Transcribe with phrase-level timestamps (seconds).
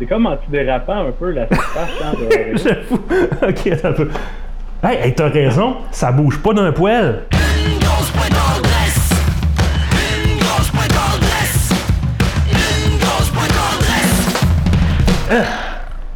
[0.00, 3.02] C'est comme antidérapant un peu la surface hein, de J'avoue.
[3.42, 4.08] ok, un peu.
[4.82, 7.24] Hey, hey, t'as raison, ça bouge pas d'un poil.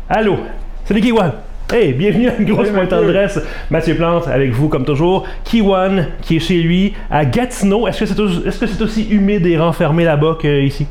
[0.09, 0.39] Allô,
[0.87, 1.33] c'est Kiwan.
[1.73, 3.07] Hey, bienvenue à une grosse Oui, pointe Mathieu.
[3.07, 3.41] d'adresse.
[3.71, 5.27] Mathieu Plante avec vous comme toujours.
[5.45, 7.87] Kiwan qui est chez lui à Gatineau.
[7.87, 10.87] Est-ce que c'est que c'est aussi humide et renfermé là-bas qu'ici?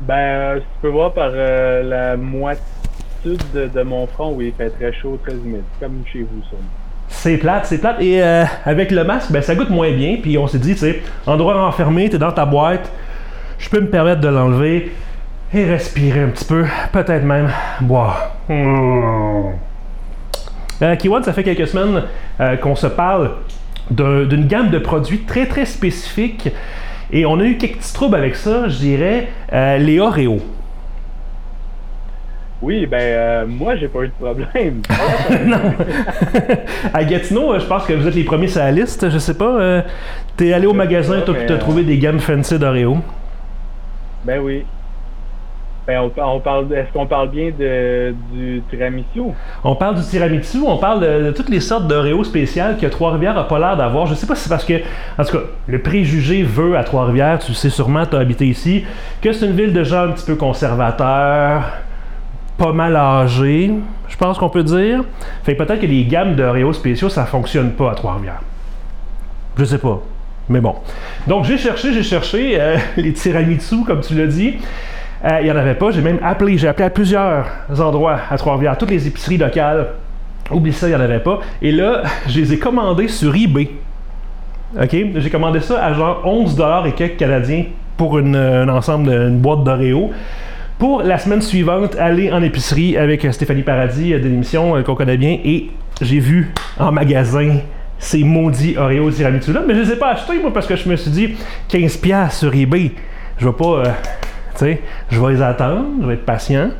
[0.00, 2.60] Ben, euh, tu peux voir par euh, la moitié
[3.54, 6.62] de, de mon front où il fait très chaud, très humide, comme chez vous, sûrement.
[7.08, 8.00] C'est plate, c'est plate.
[8.00, 10.16] Et euh, avec le masque, ben, ça goûte moins bien.
[10.20, 12.90] Puis on s'est dit, tu sais, endroit renfermé, t'es dans ta boîte,
[13.58, 14.92] je peux me permettre de l'enlever
[15.54, 16.64] et respirer un petit peu.
[16.92, 18.32] Peut-être même boire.
[18.48, 19.52] Mmh.
[20.82, 22.02] Euh, Kiwan, ça fait quelques semaines
[22.60, 23.30] qu'on se parle
[23.90, 26.48] d'un- d'une gamme de produits très très spécifiques.
[27.16, 30.40] Et on a eu quelques petits troubles avec ça, je dirais, euh, les Oreos.
[32.60, 34.80] Oui, ben, euh, moi, j'ai pas eu de problème.
[36.92, 39.08] à Gatineau, euh, je pense que vous êtes les premiers sur la liste.
[39.10, 39.60] Je sais pas.
[39.60, 39.82] euh,
[40.36, 42.98] T'es allé au magasin, t'as euh, trouvé des gammes fancy d'Oreo.
[44.24, 44.64] ben oui.
[45.86, 49.20] Ben, on, parle, est-ce qu'on parle bien de, du tiramisu?
[49.62, 53.46] On parle du tiramisu, on parle de, toutes les sortes d'Oreo spéciales que Trois-Rivières a
[53.46, 54.06] pas l'air d'avoir.
[54.06, 54.80] Je sais pas si c'est parce que,
[55.18, 58.84] en tout cas, le préjugé veut à Trois-Rivières, tu sais sûrement, tu as habité ici,
[59.20, 61.64] que c'est une ville de gens un petit peu conservateurs,
[62.56, 63.70] pas mal âgés,
[64.08, 65.04] je pense qu'on peut dire.
[65.42, 68.40] Fait peut-être que les gammes d'Oreo spéciaux, ça fonctionne pas à Trois-Rivières.
[69.58, 70.00] Je sais pas.
[70.48, 70.76] Mais bon.
[71.26, 74.54] Donc j'ai cherché, j'ai cherché euh, les tiramisu, comme tu l'as dit.
[75.24, 75.90] Euh, Il n'y en avait pas.
[75.90, 76.58] J'ai même appelé.
[76.58, 77.46] J'ai appelé à plusieurs
[77.78, 79.88] endroits à Trois-Rivières, toutes les épiceries locales.
[80.50, 81.40] Oublie ça, il n'y en avait pas.
[81.62, 83.70] Et là, je les ai commandés sur eBay.
[84.80, 84.96] OK?
[85.16, 87.64] J'ai commandé ça à genre 11 et quelques canadiens
[87.96, 90.10] pour une, un ensemble d'une boîte d'Oreo.
[90.78, 94.96] Pour la semaine suivante, aller en épicerie avec Stéphanie Paradis euh, de l'émission euh, qu'on
[94.96, 95.70] connaît bien et
[96.02, 97.58] j'ai vu en magasin
[98.00, 100.88] ces maudits Oreo tiramisu là, mais je les ai pas achetés moi parce que je
[100.88, 101.36] me suis dit
[101.68, 102.90] 15 pièces sur eBay.
[103.38, 103.84] Je vais pas
[104.58, 106.70] sais, je vais les attendre, je vais être patient.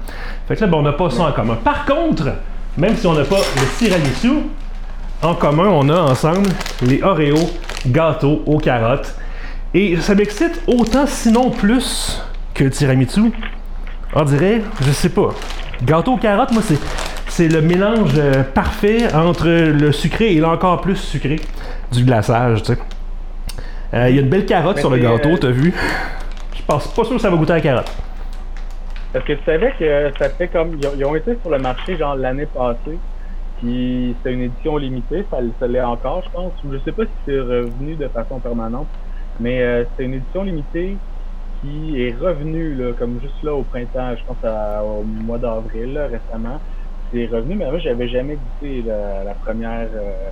[0.49, 1.57] Fait que là ben, on n'a pas ça en commun.
[1.63, 2.33] Par contre,
[2.77, 4.31] même si on n'a pas le tiramisu,
[5.23, 6.49] en commun, on a ensemble
[6.83, 7.39] les Oreo
[7.87, 9.15] gâteaux aux carottes.
[9.73, 13.33] Et ça m'excite autant, sinon plus, que le tiramisu.
[14.15, 15.31] On dirait, je sais pas.
[15.83, 16.79] Gâteau aux carottes, moi, c'est,
[17.29, 21.41] c'est le mélange euh, parfait entre le sucré et l'encore plus sucré
[21.91, 22.79] du glaçage, tu sais.
[23.95, 25.73] Euh, Il y a une belle carotte Mais sur le gâteau, euh, t'as vu?
[26.65, 27.93] Je pense pas sûr que ça va goûter à la carotte.
[29.13, 30.79] Parce que tu savais que ça fait comme.
[30.97, 32.99] Ils ont, été sur le marché, genre, l'année passée.
[33.59, 36.53] Puis c'était une édition limitée, ça, l'est encore, je pense.
[36.73, 38.87] Je sais pas si c'est revenu de façon permanente.
[39.41, 40.97] Mais euh, c'était une édition limitée
[41.61, 44.39] qui est revenue, là, comme juste là au printemps, je pense
[44.83, 46.61] au mois d'avril, récemment.
[47.13, 50.31] C'est revenu, mais moi, j'avais jamais goûté la, euh,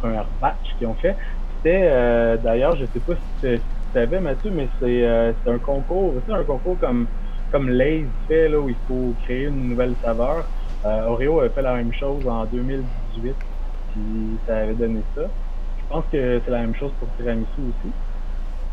[0.00, 1.14] première batch qu'ils ont fait.
[1.56, 3.12] C'était, euh, d'ailleurs, je sais pas
[3.42, 3.60] si
[3.94, 7.08] savais, Mathieu, mais c'est euh, c'est un concours, c'est un concours comme,
[7.50, 7.70] comme
[8.28, 10.50] fait, là, où il faut créer une nouvelle saveur.
[10.84, 13.38] Euh, Oreo avait fait la même chose en 2018,
[13.88, 15.32] puis ça avait donné ça.
[15.76, 17.96] Je pense que c'est la même chose pour Tiramisu aussi.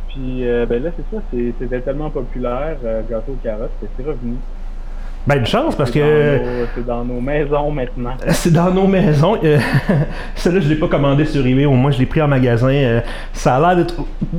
[0.07, 4.43] Puis euh, ben là, c'est ça, c'était tellement populaire, euh, gâteau aux carottes, c'est revenu.
[5.27, 5.99] Ben, une chance, parce que...
[5.99, 8.13] nos- C'est dans nos maisons maintenant.
[8.29, 9.37] C'est dans nos maisons.
[9.43, 9.59] Euh,
[10.35, 11.65] Celle-là, je l'ai pas commandé sur eBay.
[11.65, 12.69] Au moins, je l'ai pris en magasin.
[12.71, 13.01] Euh,
[13.33, 13.95] ça a l'air d'être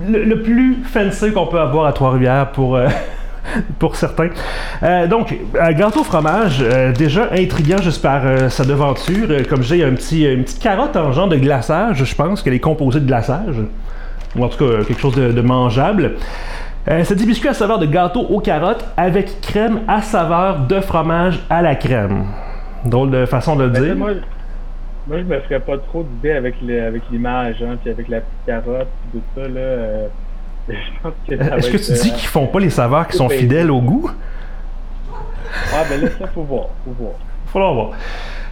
[0.09, 2.89] le, le plus fancy qu'on peut avoir à Trois-Rivières pour, euh,
[3.79, 4.31] pour certains.
[4.83, 9.29] Euh, donc, un gâteau au fromage, euh, déjà intriguant juste par euh, sa devanture.
[9.31, 11.37] Euh, comme je disais, il y a un petit, une petite carotte en genre de
[11.37, 13.55] glaçage, je pense, qu'elle est composée de glaçage.
[14.35, 16.15] Ou en tout cas, quelque chose de, de mangeable.
[16.89, 20.81] Euh, c'est des biscuits à saveur de gâteau aux carottes avec crème à saveur de
[20.81, 22.25] fromage à la crème.
[22.85, 23.97] Drôle de façon de le Ben, dire.
[23.97, 24.11] moi,
[25.07, 26.55] moi, je me ferais pas trop d'idées avec
[27.11, 29.61] l'image, hein, puis avec la petite carotte, puis tout ça, là.
[29.61, 30.07] euh,
[30.69, 33.07] je pense que ça va Est-ce que tu dis euh, qu'ils font pas les saveurs
[33.07, 34.11] qui sont fidèles au goût?
[35.73, 37.15] Ah, ben là, ça, faut voir, faut voir.
[37.53, 37.91] Faut le voir.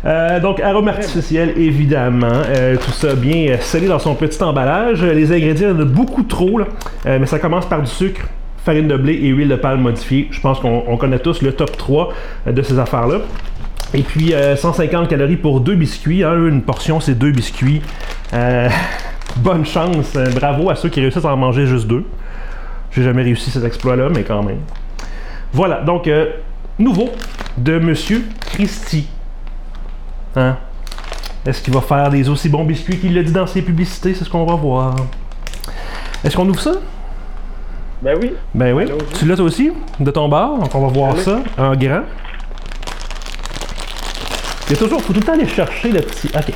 [0.04, 2.26] Euh, donc, arôme artificiel, évidemment.
[2.30, 5.02] Euh, tout ça bien euh, scellé dans son petit emballage.
[5.02, 6.66] Les ingrédients, il y en a beaucoup trop, là.
[7.06, 8.22] Euh, mais ça commence par du sucre,
[8.64, 10.28] farine de blé et huile de palme modifiée.
[10.30, 12.12] Je pense qu'on on connaît tous le top 3
[12.46, 13.18] euh, de ces affaires-là.
[13.92, 16.24] Et puis, euh, 150 calories pour deux biscuits.
[16.24, 16.34] hein.
[16.46, 17.82] Une portion, c'est deux biscuits.
[19.36, 20.16] Bonne chance.
[20.34, 22.04] Bravo à ceux qui réussissent à en manger juste deux.
[22.92, 24.58] J'ai jamais réussi cet exploit-là, mais quand même.
[25.52, 26.26] Voilà, donc, euh,
[26.78, 27.10] nouveau
[27.56, 29.08] de Monsieur Christie.
[30.36, 30.56] Hein?
[31.46, 34.14] Est-ce qu'il va faire des aussi bons biscuits qu'il l'a dit dans ses publicités?
[34.14, 34.96] C'est ce qu'on va voir.
[36.22, 36.72] Est-ce qu'on ouvre ça?
[38.02, 38.86] Ben oui, Ben oui.
[39.18, 39.70] Tu l'as toi aussi?
[39.98, 40.58] De ton bar?
[40.58, 41.22] Donc on va voir Allez.
[41.22, 42.02] ça en grand.
[44.68, 46.28] Il y a toujours, faut tout le temps aller chercher le petit.
[46.34, 46.52] Ok.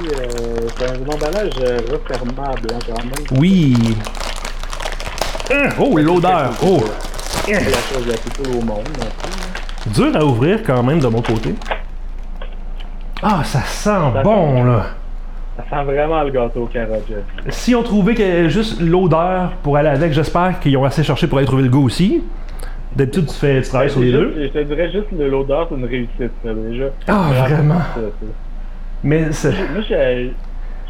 [0.00, 3.12] Euh, c'est un emballage euh, refermable, hein, quand même.
[3.38, 3.76] Oui.
[5.52, 6.52] Hein, Oh, l'odeur.
[6.62, 6.84] Oh.
[7.52, 9.90] La chose la plus cool au monde, hein.
[9.94, 11.54] Dur à ouvrir quand même de mon côté.
[13.22, 14.86] Ah, ça sent bon là.
[15.56, 17.10] Ça sent vraiment le gâteau aux carottes,
[17.48, 21.38] Si on trouvait que juste l'odeur pour aller avec, j'espère qu'ils ont assez cherché pour
[21.38, 22.22] aller trouver le goût aussi.
[22.94, 24.34] D'habitude, tu fais tu travailles sur les deux.
[24.42, 26.84] Je te dirais juste que l'odeur, c'est une réussite, ça, déjà.
[27.06, 27.80] Ah, vraiment?
[27.94, 28.00] Ça.
[29.02, 29.22] Mais.
[29.22, 30.30] Moi, je,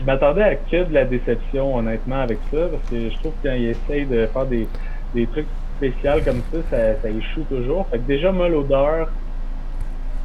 [0.01, 3.49] je m'attendais à que de la déception, honnêtement, avec ça, parce que je trouve que
[3.49, 4.67] quand ils essayent de faire des,
[5.15, 5.47] des trucs
[5.79, 7.87] spéciaux comme ça, ça, ça échoue toujours.
[7.91, 9.09] Fait que déjà, moi, l'odeur.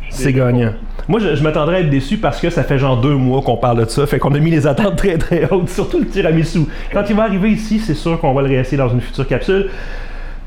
[0.10, 0.74] C'est gagnant.
[1.08, 3.58] Moi, je, je m'attendrais à être déçu parce que ça fait genre deux mois qu'on
[3.58, 4.06] parle de ça.
[4.06, 6.60] Fait qu'on a mis les attentes très très hautes, surtout le tiramisu.
[6.92, 9.70] Quand il va arriver ici, c'est sûr qu'on va le réessayer dans une future capsule.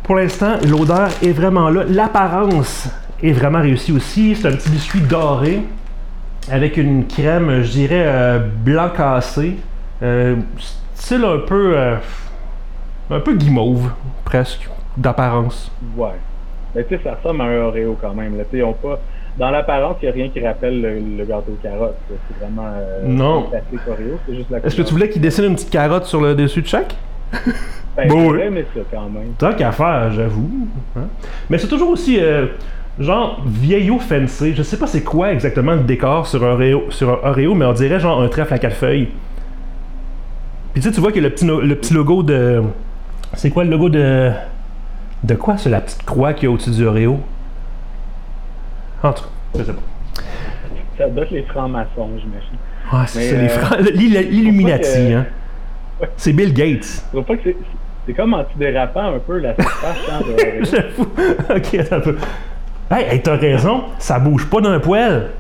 [0.02, 1.82] Pour l'instant, l'odeur est vraiment là.
[1.88, 2.88] L'apparence
[3.22, 4.36] est vraiment réussie aussi.
[4.36, 5.62] C'est un petit biscuit doré
[6.48, 9.56] avec une crème, je dirais, euh, blanc cassé.
[10.02, 10.36] Euh,
[10.94, 11.72] style un peu.
[11.76, 11.96] euh,
[13.10, 13.90] un peu guimauve,
[14.24, 15.70] presque, d'apparence.
[15.96, 16.08] Ouais.
[16.74, 18.36] Mais tu sais, ça ressemble à un Oreo quand même.
[18.36, 18.44] Là.
[18.82, 18.98] Pas...
[19.38, 21.96] Dans l'apparence, il n'y a rien qui rappelle le, le gâteau aux carottes.
[22.08, 23.46] C'est vraiment euh, Non.
[23.88, 24.18] Oreo.
[24.26, 26.62] C'est juste la Est-ce que tu voulais qu'il dessine une petite carotte sur le dessus
[26.62, 26.94] de chaque?
[27.96, 28.40] Ben, Bon, oui.
[28.42, 29.32] aimé ça quand même.
[29.38, 30.50] Tant qu'à faire, j'avoue.
[30.98, 31.04] Hein?
[31.48, 32.44] Mais c'est toujours aussi, euh,
[32.98, 34.54] genre, vieillot fancy.
[34.54, 37.64] Je sais pas c'est quoi exactement le décor sur un Oreo, sur un Oreo, mais
[37.64, 39.08] on dirait genre un trèfle à quatre feuilles.
[40.74, 42.62] Puis tu sais, tu vois que le petit, no- le petit logo de...
[43.32, 44.30] C'est quoi le logo de...
[45.26, 47.18] De quoi, c'est la petite croix qu'il y a au-dessus du Oreo?
[49.02, 49.28] Entre,
[49.58, 50.22] je sais pas.
[50.98, 52.58] Ça doit être les francs-maçons, j'imagine.
[52.92, 55.26] Ah, c'est les euh, Fran- l'Il- l'Illuminati, hein.
[56.00, 56.08] Ouais.
[56.16, 57.04] C'est Bill Gates.
[57.12, 57.56] Je pas que c'est...
[58.06, 60.64] C'est comme antidérapant un peu la surface hein, de.
[60.64, 61.08] J'avoue.
[61.50, 62.16] ok, attends un peu.
[62.88, 65.30] Hey, hey, t'as raison, ça bouge pas d'un poil.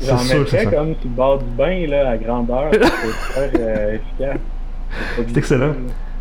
[0.00, 2.64] C'est J'en sûr que c'est mettrais comme sur le bord du bain, là, à grandeur.
[2.72, 4.38] C'est super euh, efficace.
[5.18, 5.74] C'est excellent.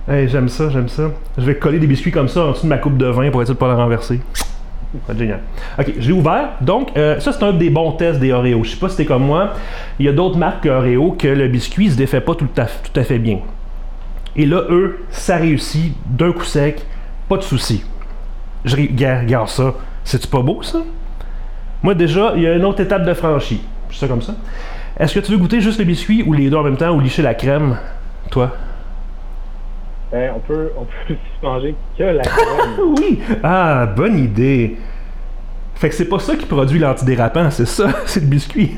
[0.05, 1.11] Hey, j'aime ça, j'aime ça.
[1.37, 3.41] Je vais coller des biscuits comme ça en dessous de ma coupe de vin pour
[3.41, 4.19] être de pas la renverser.
[5.09, 5.39] Être génial.
[5.79, 6.49] Ok, je l'ai ouvert.
[6.59, 8.65] Donc, euh, ça, c'est un des bons tests des Oreos.
[8.65, 9.53] Je sais pas si t'es comme moi.
[9.99, 12.65] Il y a d'autres marques que Oreo que le biscuit se défait pas tout à,
[12.65, 13.39] fait bien.
[14.35, 16.85] Et là, eux, ça réussit d'un coup sec.
[17.29, 17.85] Pas de souci.
[18.65, 19.73] Je regarde ça.
[20.03, 20.79] C'est-tu pas beau, ça?
[21.81, 23.61] Moi, déjà, il y a une autre étape de franchie.
[23.89, 24.35] Je ça comme ça.
[24.99, 26.99] Est-ce que tu veux goûter juste le biscuit ou les deux en même temps ou
[26.99, 27.77] licher la crème?
[28.31, 28.51] Toi?
[30.13, 32.95] Ben, on peut, on peut aussi manger que la crème.
[32.99, 33.19] Oui!
[33.43, 34.77] Ah, bonne idée!
[35.73, 38.77] Fait que c'est pas ça qui produit l'antidérapant, c'est ça, c'est le biscuit.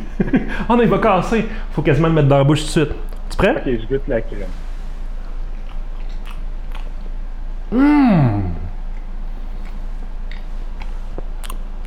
[0.69, 1.45] oh non, il va casser!
[1.73, 2.95] Faut quasiment le mettre dans la bouche tout de suite.
[3.29, 3.51] Tu prêt?
[3.51, 4.47] ok, je goûte la crème.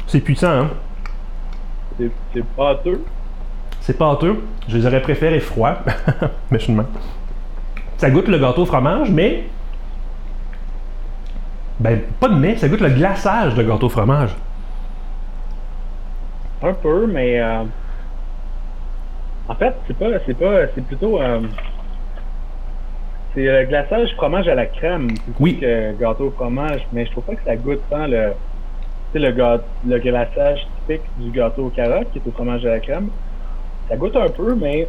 [0.06, 0.70] C'est puissant, hein?
[1.98, 3.02] C'est pâteux.
[3.80, 4.42] C'est pâteux.
[4.68, 5.78] Je les aurais préférés froids,
[6.50, 6.84] méchamment.
[7.98, 9.44] Ça goûte le gâteau au fromage, mais.
[11.80, 14.34] Ben, pas de mais, ça goûte le glaçage de gâteau au fromage.
[16.62, 17.62] Un peu, mais euh,
[19.48, 21.40] en fait, c'est pas, c'est pas, c'est plutôt, euh,
[23.34, 25.58] c'est le glaçage fromage à la crème plutôt Oui.
[25.60, 28.32] que gâteau au fromage, mais je trouve pas que ça goûte tant le,
[29.12, 29.32] tu sais,
[29.86, 33.08] le glaçage typique du gâteau aux carottes qui est au fromage à la crème.
[33.88, 34.88] Ça goûte un peu, mais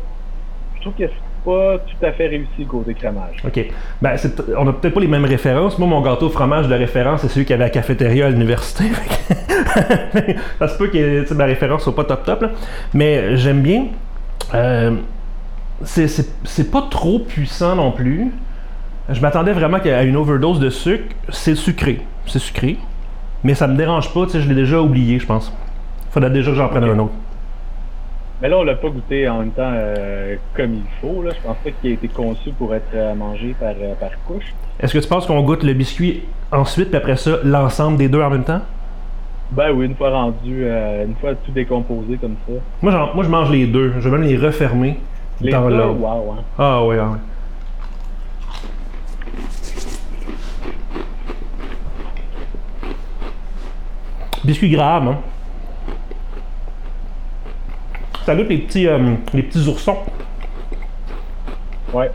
[0.75, 1.13] je trouve que c'est
[1.45, 3.37] pas tout à fait réussi côté crémage.
[3.45, 3.65] OK.
[4.01, 4.15] Ben,
[4.57, 5.77] on a peut-être pas les mêmes références.
[5.79, 8.27] Moi, mon gâteau au fromage de référence, c'est celui qu'il y avait à la cafétéria
[8.27, 8.85] à l'université.
[10.59, 12.49] Ça se peut que ma référence soit pas top top, là.
[12.93, 13.85] Mais j'aime bien.
[14.53, 14.95] Euh,
[15.83, 18.31] c'est- pas trop puissant non plus.
[19.09, 21.15] Je m'attendais vraiment qu'à une overdose de sucre.
[21.29, 22.01] C'est sucré.
[22.25, 22.77] C'est sucré.
[23.43, 24.25] Mais ça me dérange pas.
[24.31, 25.51] Je l'ai déjà oublié, je pense.
[26.11, 27.13] Faudrait déjà que j'en prenne un autre.
[28.41, 31.21] Mais là, on l'a pas goûté en même temps euh, comme il faut.
[31.23, 31.31] Là.
[31.35, 34.53] Je pense pas qu'il a été conçu pour être euh, mangé par, euh, par couche.
[34.79, 38.21] Est-ce que tu penses qu'on goûte le biscuit ensuite, puis après ça, l'ensemble des deux
[38.21, 38.61] en même temps?
[39.51, 42.53] Ben oui, une fois rendu, une fois tout décomposé comme ça.
[42.83, 43.93] Moi, moi, je mange les deux.
[43.99, 44.97] Je vais même les refermer
[45.41, 45.99] Les dans deux, l'ordre.
[45.99, 46.43] wow, hein.
[46.57, 47.17] Ah ouais, ah ouais.
[54.43, 55.17] Biscuit Graham, hein?
[58.29, 59.97] Ça goûte les petits, euh, les petits oursons.
[61.91, 62.11] Ouais.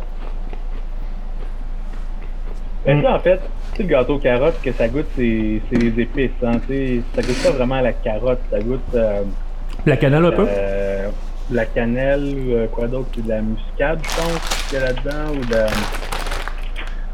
[2.86, 3.06] Mais Mm.
[3.06, 3.40] en fait,
[3.72, 6.30] tu sais, le gâteau carotte, que ça goûte, c'est les épices.
[6.44, 6.60] Hein,
[7.16, 9.22] ça goûte pas vraiment la carotte, ça goûte euh,
[9.86, 10.46] La cannelle un peu?
[10.48, 11.08] euh,
[11.50, 15.44] la cannelle, quoi d'autre, c'est de la muscade, je pense, qu'il y a là-dedans, ou
[15.46, 15.66] de...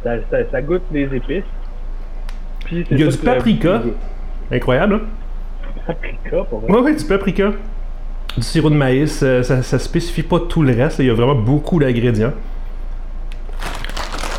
[0.05, 1.43] Ça, ça- ça goûte les épices.
[2.67, 3.81] Puis, Il y a du paprika.
[4.53, 5.01] Incroyable, hein?
[5.87, 6.71] Paprika, pour vrai.
[6.71, 7.53] Ouais, ouais, du paprika.
[8.37, 9.21] Du sirop de maïs.
[9.23, 10.99] Euh, ça, ça spécifie pas tout le reste.
[11.01, 12.33] Il y a vraiment beaucoup d'ingrédients.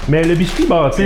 [0.10, 1.04] Mais le biscuit bâti,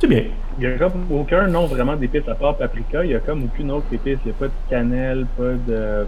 [0.00, 0.22] c'est bien.
[0.58, 3.04] il y a comme aucun nom vraiment d'épices à part paprika.
[3.04, 4.18] Il y a comme aucune autre épice.
[4.24, 6.06] Il n'y a pas de cannelle, pas de.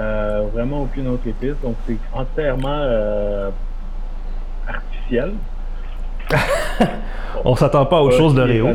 [0.00, 1.54] euh, vraiment aucune autre épice.
[1.62, 3.50] Donc c'est entièrement euh,
[4.68, 5.32] artificiel.
[7.44, 8.68] On s'attend pas à autre chose de Réo.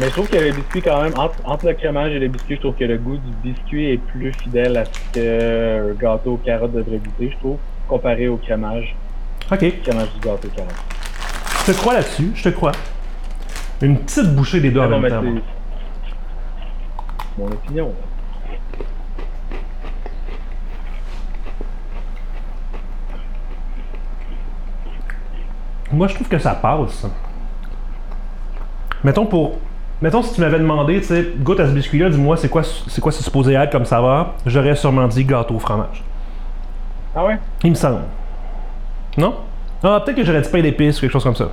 [0.00, 2.54] Mais je trouve que le biscuit, quand même, entre, entre le crémage et le biscuit,
[2.54, 6.34] je trouve que le goût du biscuit est plus fidèle à ce que un gâteau
[6.34, 8.94] aux carottes devrait goûter, je trouve, comparé au crémage,
[9.50, 10.72] Ok, le crémage du gâteau aux carottes.
[11.66, 12.72] je te crois là-dessus, je te crois.
[13.82, 15.46] Une petite bouchée des deux en Ah non, même mais temps.
[17.38, 17.92] mon opinion.
[25.90, 27.06] Moi, je trouve que ça passe.
[29.04, 29.58] Mettons pour.
[30.00, 33.00] Mettons si tu m'avais demandé, tu sais, goûte à ce biscuit-là, dis-moi c'est quoi, c'est
[33.00, 34.34] quoi supposé être comme ça va.
[34.46, 36.04] J'aurais sûrement dit gâteau au fromage.
[37.16, 37.38] Ah ouais?
[37.64, 38.02] Il me semble.
[39.16, 39.34] Non?
[39.82, 41.48] Ah, peut-être que j'aurais dit pain d'épices ou quelque chose comme ça.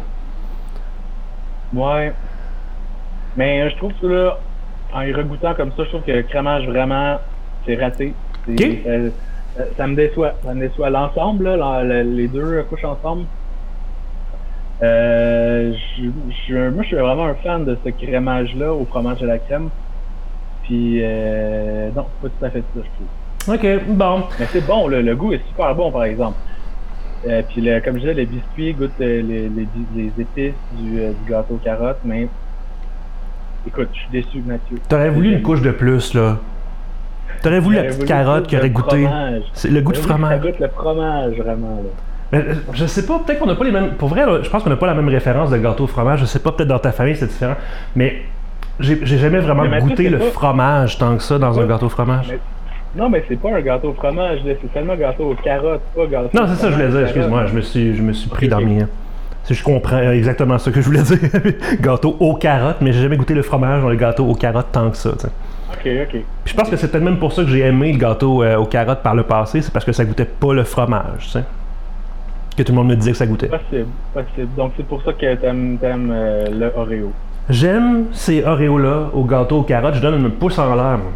[1.73, 2.13] Ouais.
[3.35, 4.37] Mais je trouve que là,
[4.93, 7.17] en y regoûtant comme ça, je trouve que le crémage vraiment,
[7.65, 8.13] c'est raté.
[8.47, 8.61] Ok.
[8.61, 9.09] euh,
[9.59, 10.33] euh, ça me déçoit.
[10.45, 10.89] Ça me déçoit.
[10.91, 11.49] L'ensemble,
[11.83, 13.25] les deux couches ensemble.
[14.83, 15.14] Euh,
[15.97, 16.03] je,
[16.47, 19.69] je- moi, je suis vraiment un fan de ce crémage-là au fromage à la crème.
[20.63, 23.55] Puis, euh, non, pas tout à fait ça, je trouve.
[23.55, 24.23] Ok, bon.
[24.39, 26.37] Mais c'est bon, le, le goût est super bon, par exemple.
[27.27, 30.99] Euh, puis, le- comme je disais, les biscuits goûtent euh, les, les, les épices du,
[30.99, 32.27] euh, du gâteau carotte, mais
[33.67, 34.77] écoute, je suis déçu, Mathieu.
[34.89, 36.37] T'aurais voulu une couche de plus, là.
[37.41, 39.07] T'aurais voulu la petite voulu carotte qui aurait le goûté.
[39.53, 40.39] C'est le goût de fromage.
[40.41, 41.75] Ça goûte le fromage, vraiment.
[41.83, 41.89] Là.
[42.31, 43.91] Mais, euh, je sais pas, peut-être qu'on n'a pas les mêmes.
[43.97, 46.19] Pour vrai, là, je pense qu'on n'a pas la même référence de gâteau au fromage.
[46.21, 47.55] Je sais pas, peut-être dans ta famille c'est différent.
[47.95, 48.23] Mais
[48.79, 51.89] j'ai jamais vraiment Mais goûté le pas- fromage tant que ça dans un gâteau au
[51.89, 52.27] fromage.
[52.29, 52.39] Mais-
[52.97, 56.29] Non, mais c'est pas un gâteau au fromage, c'est seulement gâteau aux carottes, pas gâteau
[56.33, 58.45] Non, c'est ça que je voulais dire, excuse-moi, je me suis, je me suis pris
[58.47, 58.85] Ok, dans mes.
[59.43, 61.19] Si je comprends exactement ce que je voulais dire.
[61.81, 64.89] gâteau aux carottes, mais j'ai jamais goûté le fromage dans le gâteau aux carottes tant
[64.89, 65.11] que ça.
[65.11, 65.27] tu sais.
[65.71, 66.09] Ok, ok.
[66.11, 68.55] Puis je pense que c'est peut-être même pour ça que j'ai aimé le gâteau euh,
[68.57, 71.43] aux carottes par le passé, c'est parce que ça goûtait pas le fromage, tu sais.
[72.57, 73.47] Que tout le monde me disait que ça goûtait.
[73.47, 74.55] Possible, possible.
[74.55, 77.11] Donc c'est pour ça que t'aimes t'aimes, euh, le Oreo.
[77.49, 80.97] J'aime ces Oreos-là au gâteau aux carottes, je donne un pouce en l'air.
[80.97, 81.11] moi.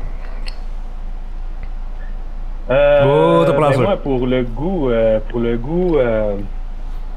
[2.69, 6.35] Euh, Oh, t'as pas mais moi, pour le goût, euh, pour le goût euh,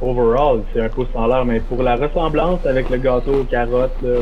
[0.00, 4.00] overall, c'est un pouce en l'air, mais pour la ressemblance avec le gâteau aux carottes,
[4.02, 4.21] là,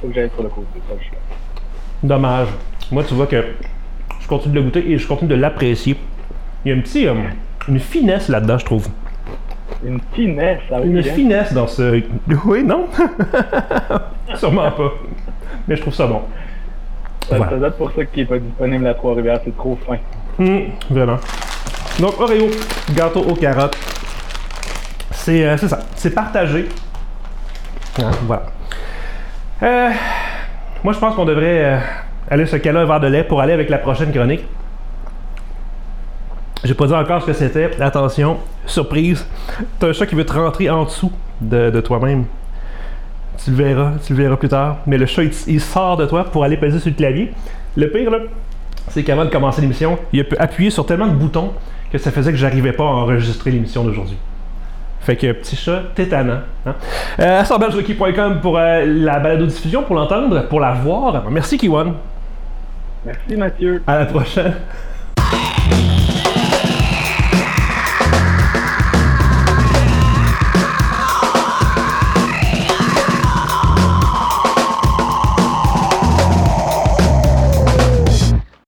[0.00, 0.66] faut que j'aille sur le côté.
[2.02, 2.48] Dommage.
[2.92, 3.42] Moi, tu vois que
[4.20, 5.96] je continue de le goûter et je continue de l'apprécier.
[6.64, 7.08] Il y a un petit,
[7.68, 8.88] une finesse là-dedans, je trouve.
[9.84, 12.02] Une finesse, ça Une finesse dans ce.
[12.44, 12.86] Oui, non
[14.34, 14.92] Sûrement pas.
[15.68, 16.22] Mais je trouve ça bon.
[17.28, 17.50] Ça, Voilà.
[17.52, 19.96] ça doit être pour ça qu'il n'est pas disponible à Trois-Rivières, c'est trop fin.
[20.38, 21.18] Hum, vraiment.
[22.00, 22.50] Donc, Oreo,
[22.94, 23.76] gâteau aux carottes.
[25.10, 25.80] C'est euh, ça.
[25.94, 26.68] C'est partagé.
[27.98, 28.42] Hein, voilà.
[29.62, 29.90] Euh,
[30.84, 31.78] moi, je pense qu'on devrait euh,
[32.30, 34.44] aller se caler un verre de lait pour aller avec la prochaine chronique.
[36.64, 37.70] J'ai pas dit encore ce que c'était.
[37.80, 39.26] Attention, surprise.
[39.78, 42.24] T'as un chat qui veut te rentrer en dessous de, de toi-même.
[43.44, 44.78] Tu le verras, tu le verras plus tard.
[44.86, 47.32] Mais le chat, il, il sort de toi pour aller peser sur le clavier.
[47.76, 48.18] Le pire, là,
[48.88, 51.52] c'est qu'avant de commencer l'émission, il a pu appuyer sur tellement de boutons
[51.92, 54.16] que ça faisait que j'arrivais pas à enregistrer l'émission d'aujourd'hui.
[55.00, 56.40] Fait que petit chat tétanant.
[56.66, 56.74] Hein?
[57.20, 57.42] Euh,
[58.42, 61.22] pour euh, la balado-diffusion, pour l'entendre, pour la voir.
[61.30, 61.92] Merci Kiwan.
[63.04, 63.82] Merci Mathieu.
[63.86, 64.54] À la prochaine.